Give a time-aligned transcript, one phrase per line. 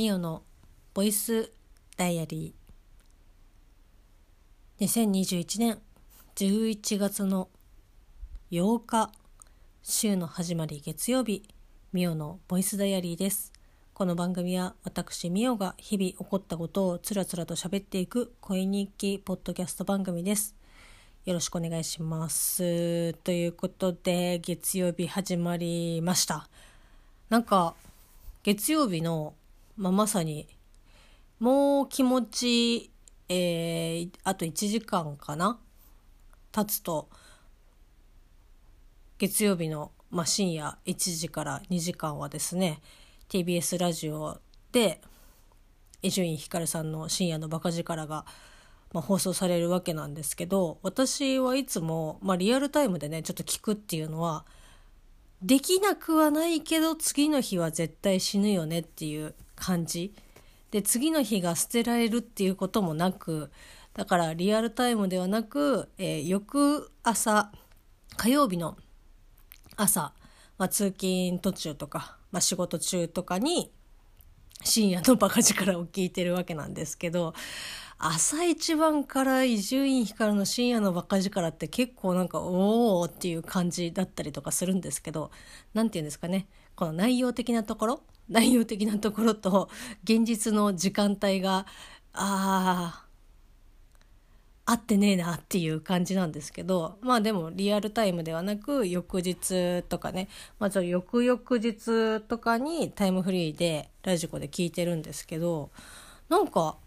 [0.00, 0.44] ミオの
[0.94, 1.52] ボイス
[1.98, 4.86] ダイアリー。
[4.86, 5.78] 2021年
[6.36, 7.50] 11月の
[8.50, 9.12] 8日
[9.82, 11.42] 週の始まり月曜日
[11.92, 13.52] ミオのボイスダイアリーです。
[13.92, 20.54] この番組は私ミオが日々起こったことをつらつらと喋っていく恋日記ポッドキャスト番組です。
[21.26, 23.12] よろしくお願いします。
[23.12, 26.48] ということで月曜日始まりました。
[27.28, 27.74] なんか
[28.42, 29.34] 月曜日の
[29.76, 30.48] まあ、まさに
[31.38, 32.90] もう気持ち、
[33.28, 35.58] えー、あと1時間かな。
[36.52, 37.08] 経つと
[39.18, 42.80] 月曜日の、まあ、深夜1時から2時間はですね
[43.28, 44.40] TBS ラジオ
[44.72, 45.00] で
[46.02, 48.24] 伊集院光さんの「深夜のバカ力」が、
[48.92, 54.44] まあ、放送されるわけなんですけど私はいつも、まあ、リアルタイムでねちょっと聞くっていうのは
[55.42, 60.14] できなくはないけど次の日は絶対死ぬよねっていう感じ。
[60.70, 63.50] で次の日が捨てられるっていうこともなく
[63.94, 67.50] だからリアルタイムではなく、えー、翌朝
[68.16, 68.76] 火曜日の
[69.76, 70.12] 朝、
[70.58, 73.72] まあ、通勤途中とか、まあ、仕事中とかに
[74.62, 77.34] 深夜のバカ力を聞いてるわけなんですけど
[77.98, 85.30] 朝一番から伊集院光の深夜のバカ力って結構なんかおおっていう感じだったりとかするんですけど
[85.74, 86.46] 何て言うんですかね。
[86.80, 89.68] この内容的なところ 内容的なところと
[90.02, 91.66] 現実の時間帯が
[92.14, 93.04] あ
[94.64, 100.28] 合ってねえなっていう感じなんですけどまあでもリアルタイムではなく翌日とかね。
[100.58, 105.70] まず翌々日とかにタイムフリーでラジコで聞いてるんですけど
[106.30, 106.78] なんか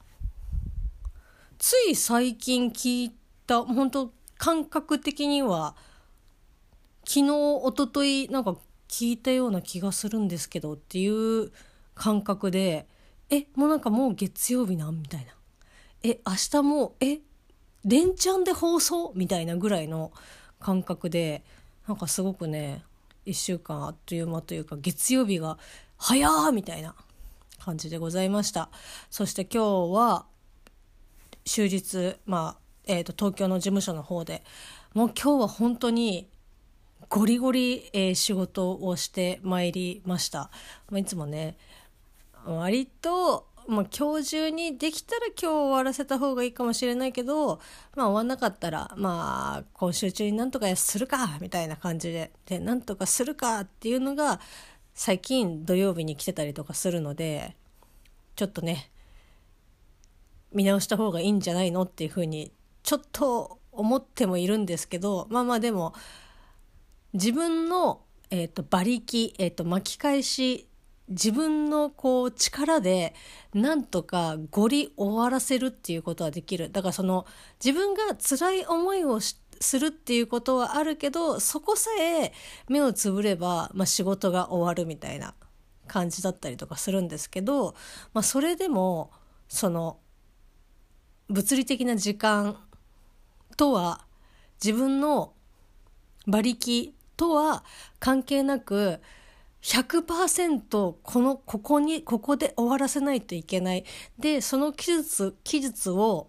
[1.60, 3.12] つい最近聞い
[3.46, 5.76] た本当感覚的には
[7.06, 8.58] 昨日一昨日なんか
[8.94, 11.52] 聞いたような気がするんですけどっていう
[11.96, 12.88] 感覚で
[13.32, 15.34] えもうなんかもう月曜日なんみたいな。
[16.04, 17.20] え明日もえ
[17.84, 20.12] 連チャンで放送みたいなぐらいの
[20.60, 21.44] 感覚で
[21.88, 22.84] なんかすごくね
[23.26, 25.58] 1週間あっという間というか月曜日が
[25.98, 26.94] 早ーみたいな
[27.58, 28.70] 感じでございました。
[29.10, 30.28] そして今日は
[31.46, 34.44] 終日まあえーと東京の事務所の方で
[34.94, 36.30] もう今日は本当に
[37.14, 40.50] ゴリゴリ、えー、仕事をしてまいりました。
[40.90, 41.58] まあ、いつもね、
[42.44, 47.60] 割と、まあ、今日中にできたら今日終わらせた方がいいかもしれないけど、
[47.96, 54.40] まあ、終わんなかったら、まあ、今週中になんとかするか、みたいな感じで、で、なんとかするかっていうのが、
[54.96, 57.56] 最近土曜日に来てたりとかするので、
[58.36, 58.90] ちょっとね、
[60.52, 62.52] 見直した方がいいんじゃないのっていうふうに、
[62.82, 65.94] ちょっと思ってもいるんですけど、まあまあでも、
[67.14, 70.68] 自分の、えーと、馬力、えーと、巻き返し
[71.10, 73.14] 自分のこう力で
[73.54, 76.72] なんとかゴリ終わらせるっていうことはできる。
[76.72, 77.26] だからその
[77.64, 82.34] 自分が辛い思いをするっていうことはあるけどそこさえ
[82.68, 85.36] 目をつぶれば、まあ、仕事が終わるみたいな
[85.88, 87.76] 感じだったりとかするんですけど、
[88.14, 89.12] まあ、それでも
[89.48, 90.00] その
[91.30, 92.58] 物理的な時間
[93.58, 94.06] とは
[94.64, 95.34] 自分の
[96.26, 97.64] 馬力とは
[98.00, 99.00] 関係なく
[99.62, 103.86] 100%このここにここで終わらせないといけない。
[104.20, 106.28] でその技術技術を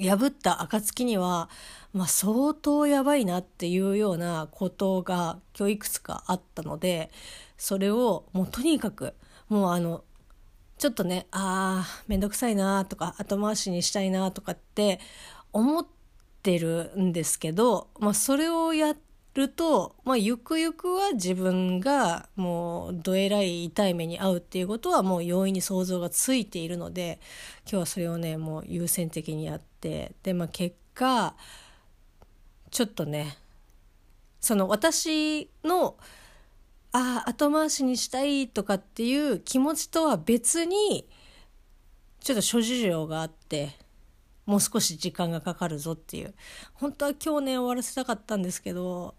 [0.00, 1.50] 破った暁には、
[1.92, 7.10] まあ、相当やばいなっていうようなことが今日いくつかあったので
[7.58, 9.12] それをもうとにかく
[9.50, 10.02] もうあの
[10.78, 14.98] ちょっとねあーめんどくさいなとか後回しにしたいなとかって
[15.52, 15.86] 思っ
[16.42, 19.05] てるんですけど、まあ、それをやって
[19.36, 27.20] ると、まあ、ゆくゆくは自分がもうどえらい痛い目に遭うっていうことはもう容易に想像がついているので
[27.64, 31.34] 今日はそれをねもう優先的にやってで、まあ、結果
[32.70, 33.36] ちょっとね
[34.40, 35.96] その私の
[36.92, 41.06] ああ後回しにしたいとかっていう気持ちとは別に
[42.20, 43.76] ちょっと諸事情があって
[44.46, 46.32] もう少し時間がかかるぞっていう。
[46.74, 49.14] 本当は今日ね終わらせたかったんですけど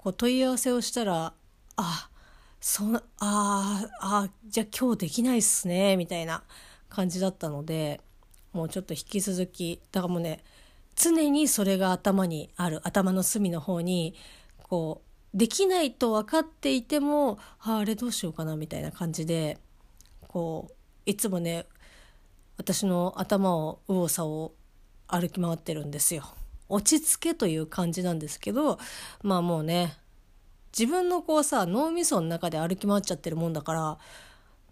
[0.00, 1.34] こう問い合わせをしたら
[1.76, 2.08] 「あ
[2.58, 2.84] そ
[3.18, 6.42] ああじゃあ今日できないっすね」みたいな
[6.88, 8.00] 感じだったので
[8.54, 10.42] もうちょっと引き続きだからもうね
[10.96, 14.14] 常にそれが頭にある頭の隅の方に
[14.62, 15.02] こ
[15.34, 19.58] うできないと分かっていてもああれどうしようかなみたいな感じで
[20.28, 20.74] こう
[21.04, 21.66] いつもね
[22.56, 24.50] 私の頭を右往左往
[25.08, 26.24] 歩き回ってるんですよ。
[26.70, 28.78] 落ち着けという感じなんですけど
[29.22, 29.96] まあもうね
[30.76, 33.98] 自分のこうさ脳みその中で歩き回っちゃってるもんだから何て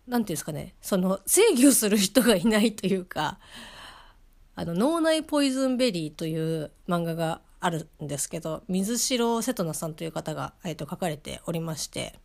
[0.08, 3.38] 言うんですかねその制御する人がいないというか
[4.54, 12.18] あの脳内ポイズンベリーという漫画があるんですけど水城瀬戸那さんという方が、えー、と書かれておりまして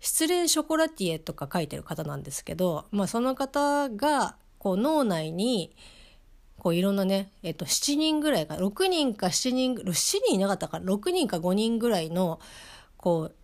[0.00, 5.76] 失恋ショコラティエとか書いてる方なんですけど、まあ、その方がこう脳内に
[6.62, 9.92] こういろんなね、えっと、7人ぐらいか6人か7人7
[10.24, 12.38] 人いなかったか6人か5人ぐらいの
[12.96, 13.34] こう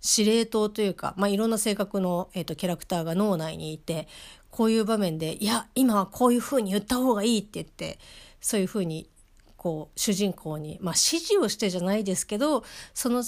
[0.00, 4.06] 司令塔というか、まあ、いろんな性格の、えっと、キャラクターが脳内にいて
[4.50, 7.98] こういう場面で「いや今はこういうふうに言った方がいい」って言って
[8.40, 9.10] そういうふうに
[9.56, 12.62] こう主人公に、まあ、指示をしてじゃないですけど
[12.94, 13.24] その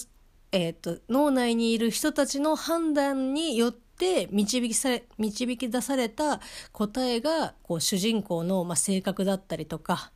[0.52, 3.85] えーと、脳内にいる人たちの判断によって
[4.31, 6.40] 導きされ導き出された
[6.72, 10.12] 答えがこう主人公の、まあ、性格だったりとか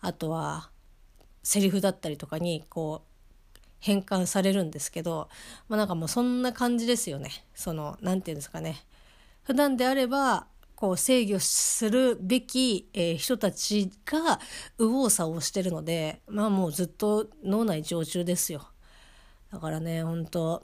[0.00, 0.70] あとは
[1.42, 5.28] セリフだったりとかにこう変換されるんですけど、
[5.68, 7.30] まあ、なんかもうそんな感じですよね。
[7.54, 8.84] そのなんていうんですかね
[9.42, 14.40] 普段であればこう制御するべき、えー、人たちが
[14.78, 18.68] 右往左往してるのでまあもうずっと脳内常駐ですよ。
[19.52, 20.62] だからね本当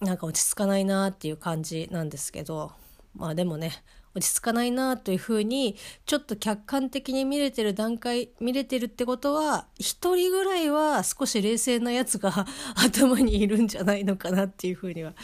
[0.00, 2.72] なんか落ち着かないなっていう感じなんですけど
[3.14, 3.72] まあでもね
[4.14, 12.46] 落ち着かないなというふうにちょっと客観的に見れてる段階見れてるってことは一人ぐらいは少し冷静なやつが
[12.76, 15.14] 頭にいるんじゃないのかなっていうふうには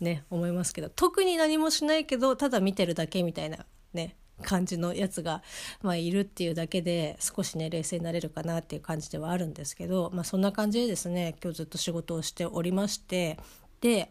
[0.00, 5.42] ね思いますけど特に何もしないけどただ見てるだけみたいなね感じのやつが、
[5.82, 13.38] まあ、いるっていうだけで少しね冷静になれるかなっていう感じではあるんですけど、まあ、そんな感じでですね今日ずっと仕事をしておりまして
[13.80, 14.10] で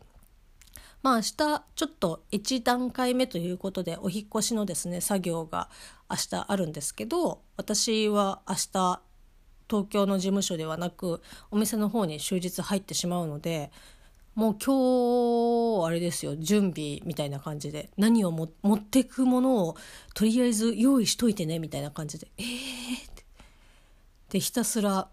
[1.03, 5.69] まあ明日ちょっと1段階目ということでお引越しのですね作業が
[6.09, 9.01] 明日あるんですけど私は明日
[9.69, 13.71] 東京の事務所ではなくお店の方に終日入ってしまうので
[14.36, 19.75] もう今日あれですよ準備みたいな感じで何を持ってくものを
[20.13, 23.25] とりあえず用意しといてねみたいな感じでえーって。
[24.30, 25.09] でひたすら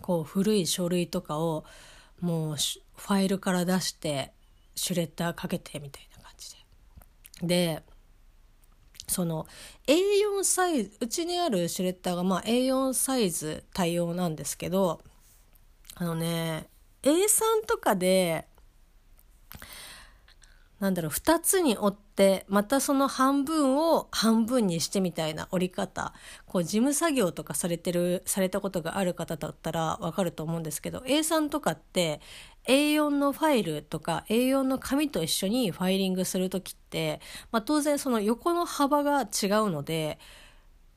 [0.00, 1.64] こう古い書類とかを
[2.20, 4.33] もうファイルから出して
[4.74, 6.54] シュレッダーかけてみたいな感じ
[7.40, 7.46] で。
[7.46, 7.82] で
[9.06, 9.46] その
[9.86, 15.02] A4 サイズうちにあるシュレッダーがまあ A4 サイズ対応なんですけど
[15.94, 16.68] あのね
[17.02, 18.46] A3 とかで
[20.80, 26.12] なんだろう2つに折ってまたその半分を半分にしてみたいな折り方
[26.46, 32.20] こう事務作業とかされてるされたことがある方だったらわかると思うんですけど A3 とかって
[32.66, 37.20] A4 のファイルとか A4 の紙と一緒にファイリングする時って、
[37.52, 39.28] まあ、当然その横の幅が違う
[39.70, 40.18] ので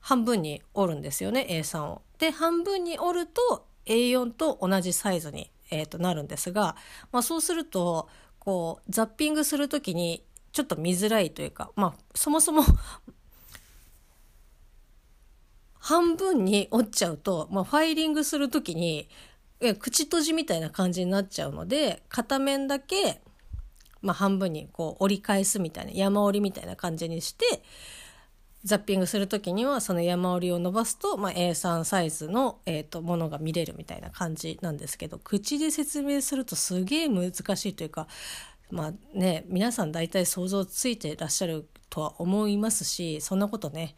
[0.00, 2.02] 半分に折るんですよね A3 を。
[2.18, 6.76] で半分に折ると A4 と同じサイズにえー、となるんですが、
[7.12, 12.62] まあ、そうするとこうザッピングする時にちょっと見づらいというか、まあ、そもそも
[15.78, 19.08] 半分に折っちゃうと、まあ、ファイリングする時に
[19.78, 23.20] 口閉じみたいな感じになっちゃうので片面だけ、
[24.02, 27.62] まあ、半分にこう折り返すみたいな山折りみたいな感じにして
[28.64, 38.08] ザッピングする時にはその山折りを伸ばすと、まあ、A3 サイズの、えーと、ものが見れるみたいな感じなんですけど口で説明するとすげえ難しいというか
[38.70, 43.94] まあね皆さん大体想像ついてらっしゃるとは思いますしそんなことね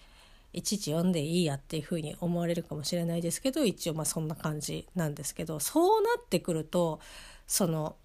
[0.53, 7.01] いちいち読んでいいやっていうふうに思われるかもしれないですけど一応まあそんな感じなんですけどそうなってくると
[7.47, 7.97] その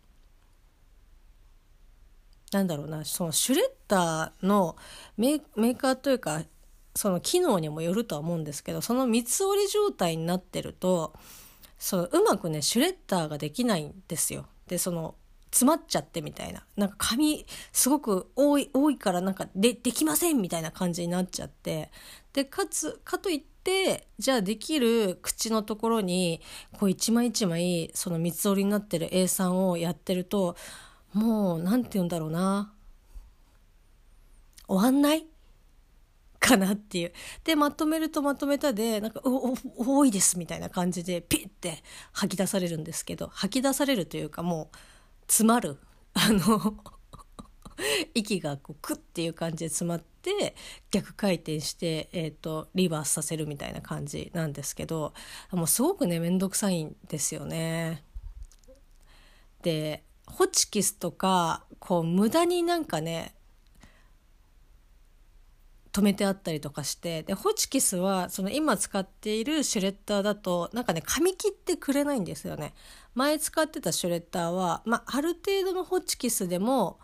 [2.52, 4.76] なんだろうなそのシュレッダーの
[5.18, 6.44] メーカーというか
[6.96, 11.14] その機能にもよるとは思うんですけどその三つ折り状態になってると
[11.78, 14.46] そのうまくねシュレッダーができないんですよ。
[14.68, 15.16] でその
[15.52, 21.92] 詰まっちゃってみたいななんか紙すごく多い多いからなんかでできませんみたいな感じになっちゃって
[22.36, 26.42] でかつかといってじゃあできる口のところに
[26.74, 30.58] こう一枚一枚その三つ折りになってる A3 をやってると
[31.14, 32.74] もう何て言うんだろうな
[34.68, 35.26] 終わんない？
[36.40, 37.14] かなっていう。
[37.44, 44.78] で、まとめるとまとめたで、なんか、多いですみたいな感じで、ピッて吐き出されるんですけど、吐き出されるというかもう、
[45.28, 45.78] 詰まる。
[46.14, 46.76] あの
[48.14, 50.56] 息がこうクッっていう感じで詰まって
[50.92, 55.14] 逆回転して、えーと、リバースさせるみたいな感じなんですけど
[55.52, 58.04] もうすごくね面倒くさいんですよね。
[59.62, 63.36] でホチキスとかこう無駄になんかね
[65.96, 72.74] 止めてあったりとかしてでホチキスはその今使っているシュレッダーだとなんかね噛み切ってくれないんですよね
[73.14, 77.00] 前使ってたシュレッダーは、まあ、ある程度のホチキスでも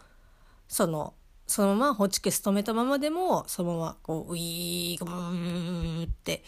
[0.72, 1.14] その
[1.48, 6.46] そのままホチキス止めたままでもそのままこうウィーブーって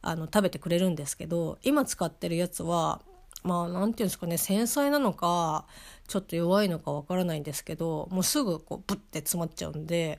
[0.00, 3.02] あの食べてくれるんですけど今使ってるやつは
[3.42, 5.66] まあ何て言うんですかね繊細なのか
[6.08, 10.18] ちょっと弱いのかわからないんですけどもうすぐこうブッて詰まっちゃうんで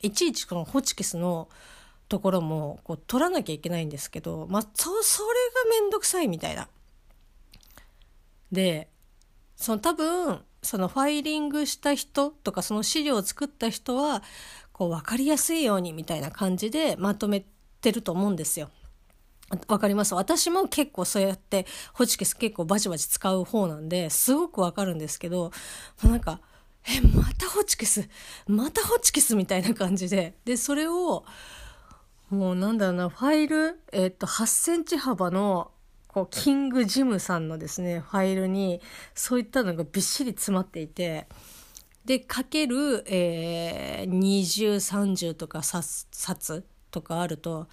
[0.00, 1.48] いちいちこのホチキスの
[2.08, 5.28] ところもこう取らなきゃいけないんですけど、まあ、そそれ
[5.70, 6.68] が面倒くさいみたいな。
[8.50, 8.88] で
[9.54, 14.22] その多分そのファイリングした人とかその資料を作った人は
[14.72, 17.44] こう分かりやすいようにみたいな感じでまとめ
[17.80, 18.70] てると思うんですよ。
[19.68, 20.14] わかります？
[20.14, 25.50] 私も結構そうやってホチキス結構バチバチ使う方なんですごくわかるんですけど
[26.02, 26.40] なんか
[26.88, 28.08] えまたホチキス？
[28.46, 29.34] またホチキス？
[29.34, 30.34] みたいな感じで。
[30.44, 31.24] でそれを
[32.30, 35.71] もうなんだろうなファイル、えっと8センチ幅の
[36.12, 38.80] こうキングジムさんのですねファイルに
[39.14, 41.26] そういったのがびっしり詰まっていて
[42.04, 47.68] でかける、えー、2030とか冊とかあると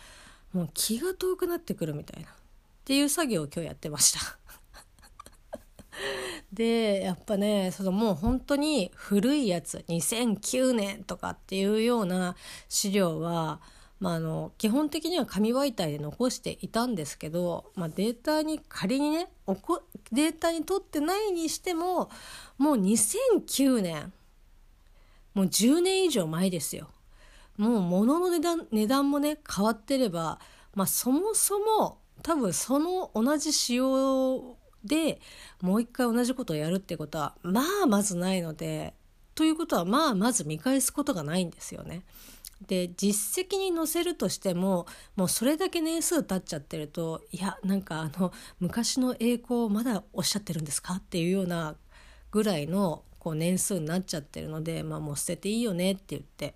[0.54, 2.30] もう気が遠くなってくるみたいな。
[2.30, 2.34] っ
[2.90, 4.20] ていう作業を今日やってました。
[6.52, 12.36] でやっぱねそのもう本当に古いやつ2009年とかっていうような
[12.68, 13.62] 資料は、
[14.00, 22.10] まあ、あの基本的には紙媒体で残していたんですけど、まあ、データに仮にねおこデータに取ってないにしても
[22.58, 24.14] もう2009年
[25.34, 26.90] もう10年以上前ですよ。
[27.58, 30.40] もう物の値段値段もね変わってれば、
[30.76, 35.20] まあ、そもそも多分その同じ仕様で
[35.62, 38.94] もう一回同じことをやるってことはまあまずないので
[39.36, 42.04] ということはまあまず見返すことがないんですよね。
[42.68, 44.86] で実績に載せるとしても
[45.16, 50.96] もうそれだけ年数経っちゃってるといやなんかあの昔の栄光をまだおっしゃってるんですか？
[50.96, 51.76] っていうような
[52.32, 56.56] ぐらいのこう年数になっちゃってるので、まあ、もう捨てていいよねって言って。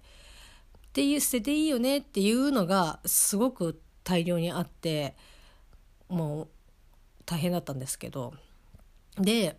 [0.88, 5.15] っていう捨てていいよねっていうのがすごく大量にあって
[6.07, 6.48] もう
[7.25, 8.33] 大変だったんですけど。
[9.17, 9.57] で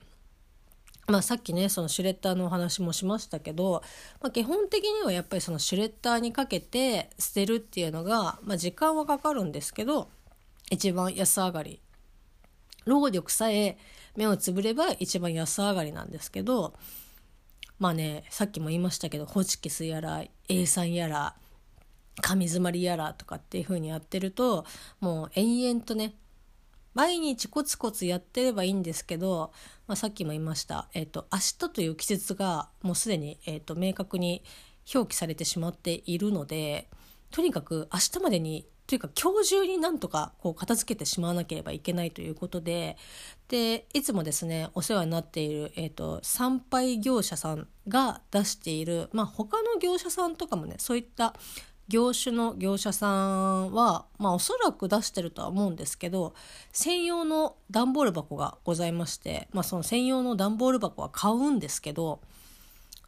[1.06, 3.82] まあ、さっきねそのシュレッダーのお話もしましたけど、
[4.22, 10.08] まあ、基本的にはやっぱりそのシュレッダーにかけて捨てるっていうのが、まあ、時間はかかるんですけど
[10.70, 11.80] 一番安上がり。
[12.86, 13.78] 労力さえ
[14.16, 16.74] 目をつぶれば一番安上がりなんですけど
[17.78, 21.34] まあねさっきも言いましたけどホチキスやら A さんやら
[22.20, 24.64] 紙詰まりやらとかっていう風にやってると
[25.00, 26.14] もう延々とね
[26.94, 29.52] 毎日コツコツやってればいいんですけど、
[29.86, 34.42] まあ、さっきも言いました、えーと、明日という季節がもうすでに、えーと明確に
[34.92, 36.88] 表記されてしまっているので
[37.30, 42.98] とにかく明日までにというか今日中になんとかこう片付けてしまわなければいけないということで
[43.48, 51.34] でいつもですねお世話になっている、えーと、参拝業者さんが出している、まあ、他の業者さんとかもねそういった
[51.88, 56.34] 業種の業者さんは、まあ、おそらく出してるとは思うんですけど
[56.72, 62.20] 専用の段ボール箱がございまして、まあ、その専用の段ボール箱は買うんですけど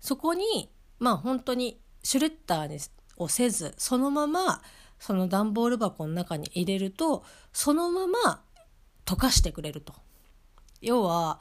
[0.01, 2.79] そこにまあ本当にシュレッダーに
[3.17, 4.63] をせずそのまま
[4.99, 8.43] その段ボール箱の中に入れるとそのまま
[9.05, 9.95] 溶かしてくれると。
[10.81, 11.41] 要は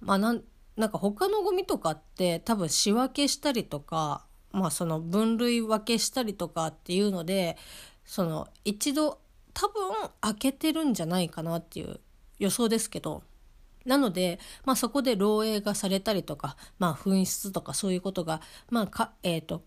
[0.00, 0.42] まあなん
[0.76, 7.56] なんか他のゴミとかって多分仕分けしたりとかまあその分類分けしたりとかっていうので
[8.04, 9.18] その一度
[9.54, 12.00] 多分開けてるんじゃないかなっていう
[12.38, 13.22] 予想ですけど。
[13.84, 19.62] なので、まあ、そこで漏洩がされたりとか、まあ、紛失とかそういうことが、まあかえーと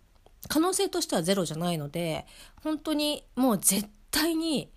[0.47, 2.25] 可能性としてはゼロじゃないので
[2.63, 4.71] 本当にもう絶対に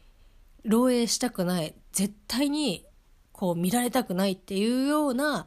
[0.65, 2.85] 漏洩したくない絶対に
[3.33, 5.47] こう見られたくないっていうような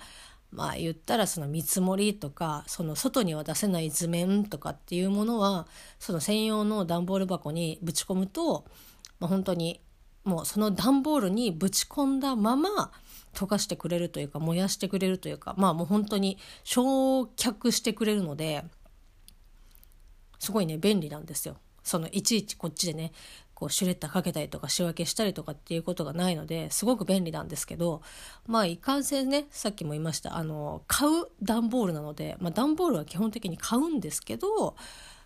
[0.58, 5.68] まあ言ったらその見積もりとかその外には出せない図面とかっていうものは
[6.00, 8.66] その専用の段ボール箱にぶち込むと、
[9.20, 9.80] まあ、本当に
[10.24, 12.92] もうその段ボールにぶち込んだまま
[13.36, 16.90] 溶かしてくれるというか燃やしてくれるというかまあもう本当に焼
[17.36, 18.64] 却してくれるので
[20.40, 21.58] すごいね便利なんですよ。
[21.84, 23.12] そのいちいちこっちでね
[23.58, 28.04] こうシュレッダーかけたりとか仕分けしたりとかっていうことがないのですごく便利なんですけど
[28.46, 34.76] まあいかんせんねさっきも言いましたあの買う段ボールなので、まあ、段ボールは基本的に買うんですけど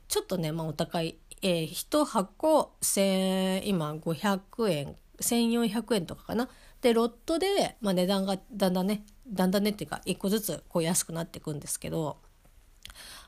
[0.07, 6.47] ちょっとね、まあ、お高い、えー、1箱1今500円1400円とかかな。
[6.81, 12.17] でロットで、まあ、値段がだんだんねだんだんねっていうか1個ずつこう安くなっていくんですけど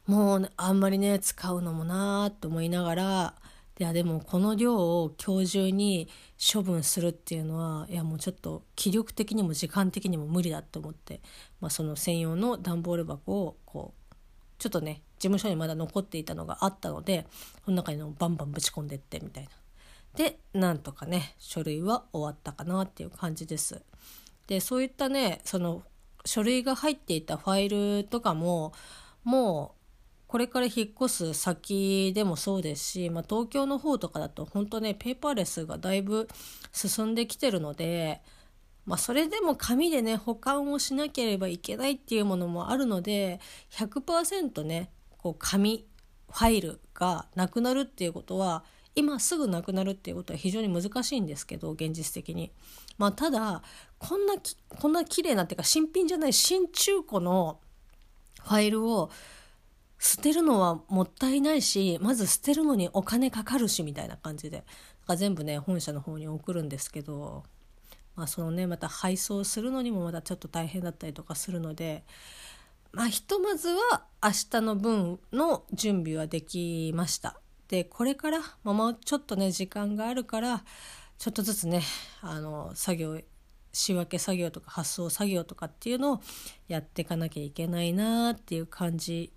[0.07, 3.35] もうあんまりね使うのもなーって思いながら
[3.79, 6.07] いやでもこの量を今日中に
[6.53, 11.21] 処分するっていうのはいやもうちょっと気力的にも時間的にも無理だと思って、
[11.59, 14.13] まあ、その専用の段ボール箱をこう
[14.59, 17.25] ちょっとね事務所にまだ残っていたのがあったので
[17.65, 19.49] その中にバンバンぶち込んでってみたいな。
[20.15, 23.81] でなんとかね書類は終わったかなっていう感じです。
[24.45, 25.81] でそういったねその
[26.25, 28.73] 書類が入っていたファイルとかも
[29.23, 29.82] もう
[30.33, 36.27] これから引っ越す先でもそうですし、まあ、東京の方とかだと本当ねペーパーレスがだいぶ
[36.71, 38.19] 進んできてるので、
[38.87, 43.39] まあ、それでも紙でね保管をしなければいけないっていうものもあるので
[43.73, 45.85] 100%ねこう紙
[46.31, 48.63] ファイルがなくなるっていうことは
[48.95, 52.51] 今すぐなくなるっていうことは非常に難しいんですけど現実的に。
[52.97, 53.61] まあ、ただ
[53.99, 54.33] こんな
[54.79, 57.59] こんな綺麗なっていうか新品じゃない新中古の
[58.41, 59.11] ファイルを
[60.03, 64.67] 捨てるのはもったいないしまず捨てるのにお金かかるしみたいな感じでだか
[65.13, 67.43] ら全部ね本社の方に送るんですけど、
[68.17, 72.03] まあ、そのねまた配送するのにもまだちょっと大変だったりとかするので
[72.91, 77.39] まあひとまずは明日の分の準備はできました。
[77.69, 80.63] でこれから、まあ、もうちょっとね時間があるから
[81.17, 81.81] ちょっとずつね
[82.21, 83.21] あの作業
[83.71, 86.21] 仕分け作業とか発送作業とかっていうのを
[86.67, 89.31] やっていかなきゃいけないなっていう感じ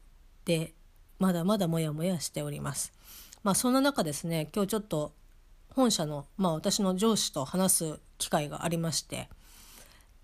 [0.47, 0.73] で
[1.19, 2.93] まだまだモヤモヤしております。
[3.43, 5.13] まあそんな中ですね今日ちょっと
[5.77, 9.29] 本社の、まあ、私の上司と話す機会がありまして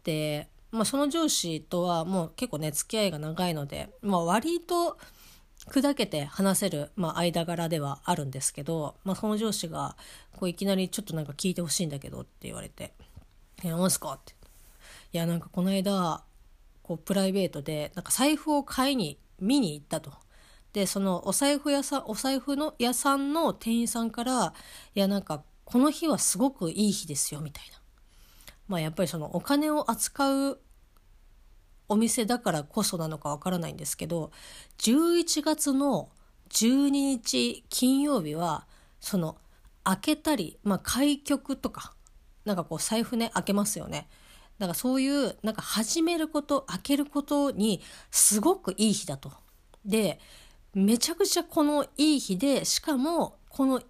[0.03, 4.97] で、まあ、その上司とはもう結構ね付き合いが長いので、まあ、割と
[5.69, 9.95] 砕けて話せる、まあ、間柄ではあるんですけど、まあ、その上司が
[10.37, 12.95] こういきなりちょっとなんか聞いてほしいんだけどって言われて
[13.63, 14.35] 「何すか?」って
[15.13, 16.25] 「いやなんかこの間
[16.83, 20.13] こうプライベートでなんか財布を買いに見に行ったと。
[20.73, 24.55] でそのお財布屋さんお財布の屋さんの店員さんから
[24.95, 27.83] 「いやなんかこの日はすごくいい日ですよ」みたいな。
[28.69, 30.61] まあやっぱりそのお金を扱う
[31.89, 34.31] お店だからこそなのかわからないんですけど
[34.79, 36.09] 11月の
[36.49, 38.67] 12日金曜日は
[39.01, 39.37] その
[39.85, 41.95] 開けたり、まあ、開局とか
[42.45, 44.09] なんかこう財布ね開けますよね。
[44.59, 49.33] だからそういうなんか始めること開けることにすごくいい日だと。
[49.85, 50.21] で
[50.75, 53.85] めちゃくちゃこのいい日でしかもこのい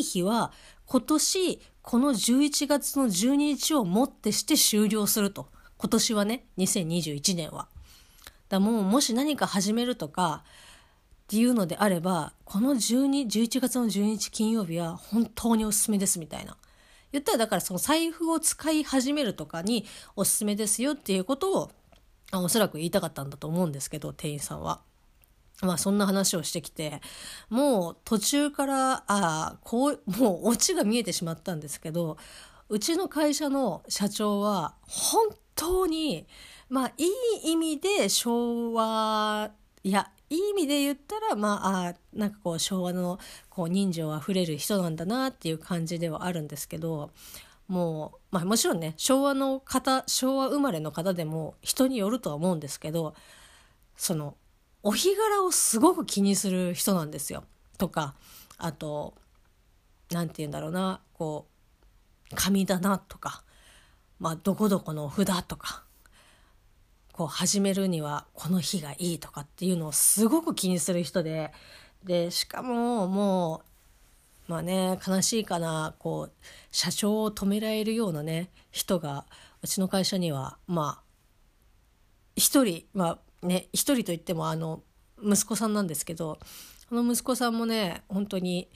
[0.00, 0.52] い日は
[0.86, 5.48] 今年この11月の12日をもってして終了すると。
[5.78, 7.68] 今年はね2021年は。
[8.48, 16.56] だもうもし何か始めるとかっていうのであればこの12 11月の12日金曜日は本当におすすめですみたいな。
[17.12, 21.70] 言ったらだからその財布を使い始めるとかにおすすめですよっていうことを
[22.32, 24.80] おそらく言いたかったんだと思うんですけど店員さんは。
[25.60, 27.00] まあそんな話をしてきて
[27.50, 32.16] もう途中からああこうもうオチが見えてしまったんですけど
[32.68, 36.28] うちの会社の社長は本当に
[36.68, 37.06] まあい
[37.48, 39.50] い意味で昭和
[39.82, 47.10] いやいい意味で言ったらまああなんかこう昭和のこう人情あふれる人なんだなっていう感じではあるんですけど
[47.66, 53.14] もう、まあ、もちろんね昭和の方昭和生まれの方でも人によるとは思うんですけど
[53.96, 54.36] その
[54.82, 57.44] お日柄をすごく気にする人なんですよ。
[57.78, 58.14] とか
[58.56, 59.14] あと
[60.10, 61.46] 何て言うんだろうなこ
[62.32, 63.42] う神棚とか、
[64.18, 65.84] まあ、どこどこの札とか
[67.18, 71.50] こう始めるにはこの日がいいとかっていうのをすごく気にする人で
[72.04, 73.62] でしかもも
[74.48, 76.32] うまあね悲しいかなこう
[76.70, 79.24] 社長を止められるようなね人が
[79.62, 81.02] うちの会社にはまあ
[82.36, 84.84] 一人まあね一人といってもあの
[85.20, 86.38] 息子さんなんですけど
[86.88, 88.68] この息子さんもね本当に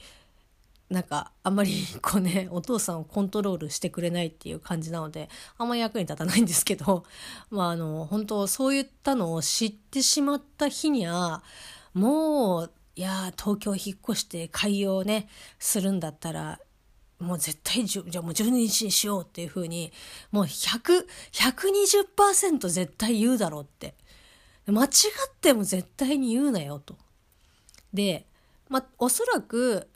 [0.93, 5.27] なんかあんまりこうねお父さんをコントロールしてくれないっていう感じなので
[5.57, 7.03] あんまり役に立たないんですけど
[7.49, 11.43] まああの本当そういったのを知ってしまった日には
[11.95, 15.27] もういや東京引っ越して開業ね
[15.57, 16.59] するんだったら
[17.17, 19.91] もう絶対じゃあもう12日にしようっていうふうに
[20.31, 23.95] もう100 120%絶対言うだろうって
[24.67, 24.89] 間違っ
[25.41, 26.95] ても絶対に言うなよと。
[27.91, 28.27] で
[28.69, 29.89] まあおそらく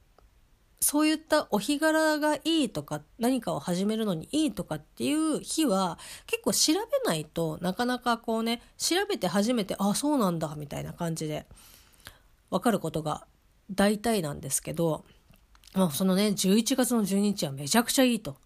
[0.80, 11.48] そういったお日柄がいいとか何かを始めるのにいいとかっていう日は結構調べないとなかなかこうね調べて初めてあそうなんだみたいな感じで
[12.52, 13.26] 分かることが
[13.72, 15.04] 大体なんですけど、
[15.74, 18.38] まあ、そのね11月の12日はめちゃくちゃいいと。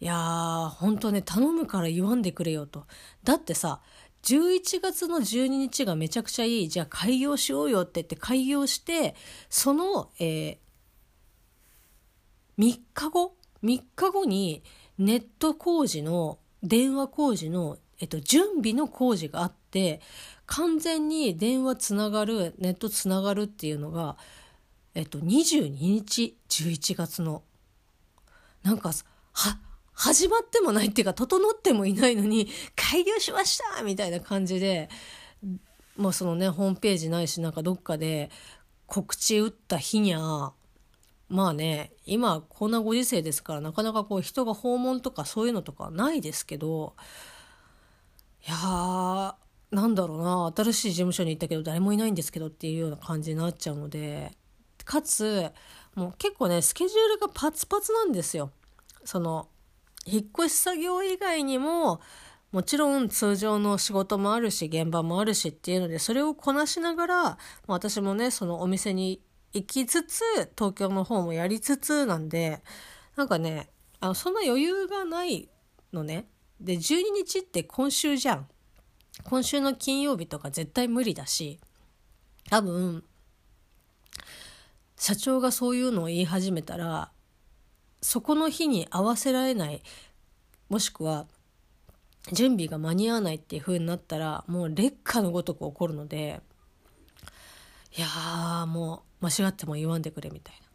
[0.00, 2.86] いやー本当ね頼むから言わんでくれよと。
[3.24, 3.80] だってさ
[4.22, 6.68] 11月の12日がめちゃくちゃいい。
[6.68, 9.14] じゃあ開業しようよって言って開業して
[9.48, 10.58] その、えー、
[12.58, 14.62] 3日後？3日後に
[14.98, 20.00] ネット工事の電話工事のえっと、準備の工事があって
[20.46, 24.16] 完全に電話つながるネットつながるっていうのが、
[24.94, 27.42] えっと、22日？11月の。
[28.62, 28.92] なんか
[29.32, 29.58] は
[29.98, 34.88] 始まってもないっていうか整ってもいないのに開業しましたみたいな感じで
[35.96, 38.30] もうそのねホームページないしなんかどっかで
[38.86, 40.52] 告知打った日にゃ
[41.28, 46.94] まあね今こんなご時世ですからなかなかこう人が訪問とかそういうのとかないですけど
[48.46, 49.34] いやー
[49.72, 54.30] なんだろうな新しい事務所に行ったけど誰もいないんですけどっていうような感じになっちゃうので
[54.84, 55.50] かつ
[55.96, 58.52] もう結構ねスケジュールがパツパツなんですよ。
[59.04, 59.48] その
[60.10, 62.00] 引っ越し作業以外にも
[62.50, 69.20] もちろん通常の仕事もあるし現場もあるしっていうのでそれをこなしながら私もねそのお店に
[69.52, 70.22] 行きつつ
[70.56, 72.62] 東京の方もやりつつなんで
[73.16, 73.68] なんかね
[74.00, 75.48] あのそんな余裕がない
[75.92, 76.26] のね。
[76.60, 78.48] で12日って今週じゃん。
[79.24, 81.58] 今週の金曜日とか絶対無理だし
[82.50, 83.02] 多分
[84.96, 87.10] 社長がそういうのを言い始めたら
[88.00, 89.82] そこの日に合わせられない
[90.68, 91.26] もしくは
[92.32, 96.40] 準備が間に合わないっていう風になったらもう劣化のごとく起こるので
[97.96, 100.68] いやもう間違っても言わんでくれみたいな。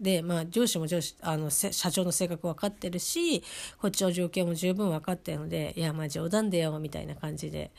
[0.00, 3.42] でまあ上司も上司あの社長の性格分かってるし
[3.78, 7.70] こっちの状況も十分分かってるのでいやまあ冗談でよみたいな感じで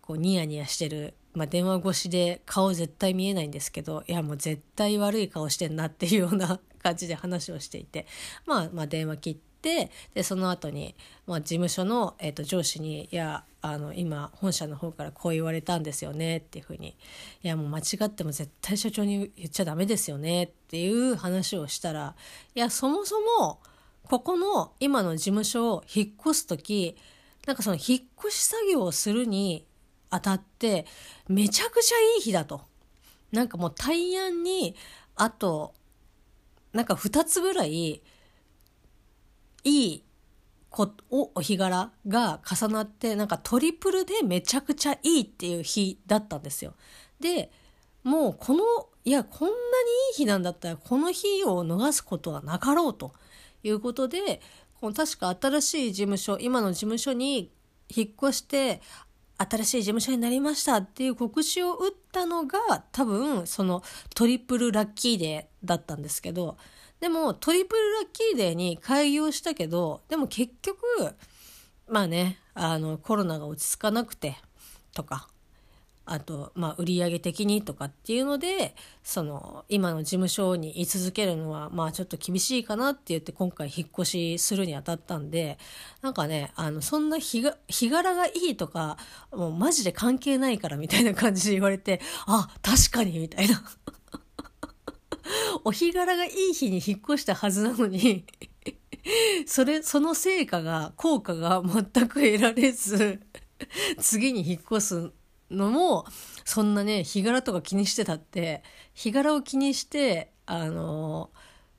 [0.00, 8.06] こうニヤニヤしてる、まあ、電話越しで顔絶対見えないんですけどいやもう絶対悪い顔してんなっていうような感じで話をしていて
[8.46, 9.90] まあまあ電話切って。
[10.14, 10.94] でその後に
[11.26, 16.96] まあ、事務所の、えー、と上司に「いやあの今本社の方からこう言われたんですよね」っていうふうに
[17.42, 22.14] 「いやもう間違っても絶対社長に言っちゃダメですよね」っていう話をしたら
[22.54, 23.58] 「いやそもそも
[24.04, 26.96] ここの今の事務所を引っ越す時
[27.44, 29.66] なんかその引っ越し作業をするに
[30.10, 30.86] あたって
[31.26, 32.62] めちゃくちゃいい日だと。
[33.32, 34.76] なんかもう大安に
[35.16, 35.74] あと
[36.76, 38.02] なんか2つぐらい
[39.64, 40.04] いい
[40.70, 46.74] こおお日柄が重なってなんかトリプルでめちゃくちゃいいっていう日だったんですよ。
[47.18, 47.50] で
[48.04, 48.62] もうこの
[49.04, 49.60] いやこんなにい
[50.12, 53.14] い日なんだったらこの日を逃すことはなかろうと
[53.62, 54.40] いうことで
[54.80, 57.50] この確か新しい事務所今の事務所に
[57.88, 58.82] 引っ越して
[59.38, 63.82] 新しい事務所になりましたっていう告知を打ったのが多分その
[64.14, 66.56] トリプルラッキーデーだったんですけど
[67.00, 70.78] でもトリプルラッキーデーに開業したけどでも結局
[71.88, 74.36] まあねあのコロナが落ち着かなくて
[74.94, 75.28] とか
[76.08, 85.58] あと、まあ、売上的にとかっていうのでその今の事務所に居続けるのはまあちょっと厳しいかなって言って今回引っ越しするにあたったんで
[86.02, 88.96] なんかねあのそんな日が日柄がいいとか
[89.32, 93.62] もうマジで関係ないからみたいな感じで言われてあ確かにみたいな。
[95.64, 98.24] お日柄がいい日に引っ越したはずなのに
[99.46, 103.20] それ、その成果が、効果が全く得られず、
[104.00, 105.12] 次に引っ越す
[105.50, 106.06] のも、
[106.44, 108.62] そんなね、日柄とか気にしてたって、
[108.94, 111.30] 日柄を気にして、あの、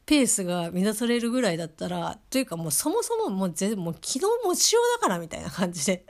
[0.06, 6.06] ペースが乱されるぐらいだったら、というかもうそもそももう全もう昨日持ちようだからみたいな感じで、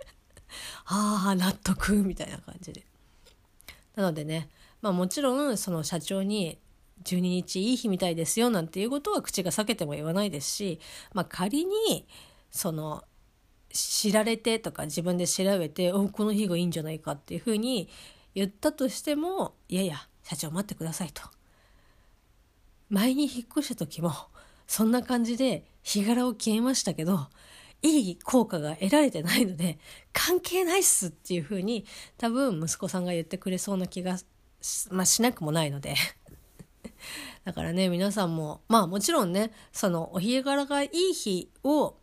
[0.85, 2.85] ああ、納得みたいな感じで。
[3.95, 4.49] なのでね、
[4.81, 6.59] まあもちろんその社長に
[7.03, 10.79] 12日いい日みたいですよなんていうことは口が裂けても言わないですし、
[11.13, 12.07] まあ、仮に
[12.51, 13.03] その
[13.71, 17.89] 知られてとか自分で調べておこの日がいいんじゃないかっていうふうに
[18.33, 21.23] 言ったとしてもいやいや社長待ってくださいと。
[22.89, 24.11] 前に引っ越した時も
[24.65, 27.27] そんな感じで日柄を消えましたけど
[27.81, 29.77] いい効果が得られてないので
[30.13, 31.85] 関係ないっすっていうふうに
[32.17, 34.17] 多分息子さんが言ってくれそうな気が
[34.91, 35.95] まあ、しなくもないので。
[37.43, 41.95] だからね皆さんもまあもちろんねそのお日柄がいい日を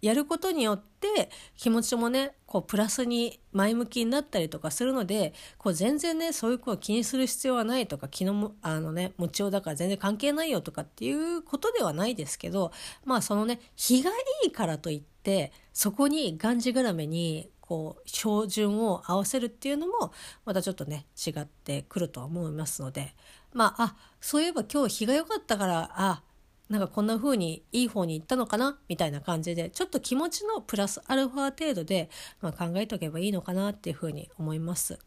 [0.00, 12.72] やることによって気持ちもねこうプラスに前向きになったりとかするのでこう全然ねそういう子を気にする必要はないとか昨日もあのね持ちようだから全然関係ないよとかっていうことではないですけど
[13.04, 14.10] まあそのね日が
[14.44, 20.12] いいからといってそこにがんじがらめにこう標準を合わせるっていうのも
[20.44, 23.14] またちょっとね違ってくるとは思いますので
[23.52, 26.22] まああそういえば今日日が良かったからあ
[26.68, 28.78] なんかこんな風にいい方に行ったのかな？
[28.88, 32.10] みたいな感じでちょっと気持ちのプラスアルファ程度で、
[32.42, 34.98] まあ、考えておけばいいのかなっていう風に思います。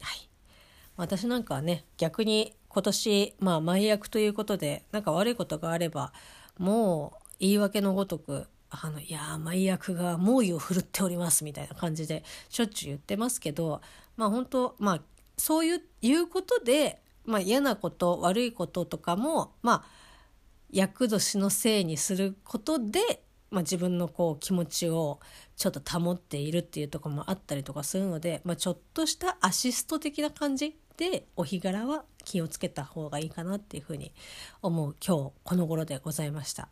[0.00, 0.28] はい、
[0.96, 6.12] 私なんかはね逆に今年まあ前役ということでなんか悪いことがあれば
[6.58, 13.82] もう言い訳のごとくあのいやマイ役が猛威を振るっておりますみたいな感じでしょっちゅう言ってますけど
[14.16, 15.00] まあ本当まあ
[15.36, 19.84] そういう言うことで、まあ、嫌なこと悪いこととかもまあ
[20.70, 25.20] 厄年のせいにすることで、まあ、自分のこう気持ちを
[25.56, 34.12] ちょっと保っているっていうとこもあったりとかするので、まあ、ちょっとしたアシスト的な感じでお日柄は気をつけた方がいいかなっていうふうに
[34.62, 36.68] 思う今日この頃でございました。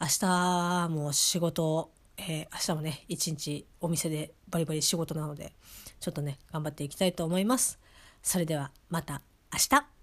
[0.00, 5.52] 明日も仕事えー、明日もね一日お店でバリバリ仕事なので
[6.00, 7.78] ちょっとね頑張っていきたいと思います。
[8.22, 9.97] それではまた明日